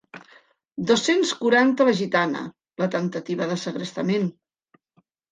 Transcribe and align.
Dos-cents 0.91 1.33
quaranta 1.41 1.85
la 1.89 1.93
gitana, 1.99 2.41
la 2.83 2.87
temptativa 2.95 3.49
de 3.51 3.57
segrestament. 3.65 4.27